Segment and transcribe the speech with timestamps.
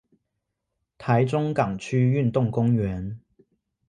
[0.97, 3.19] 臺中港區運動公園